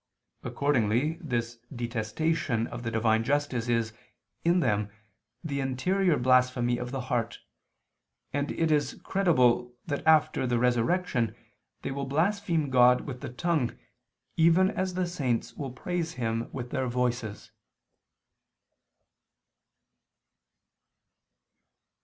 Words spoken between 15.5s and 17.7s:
will praise Him with their voices.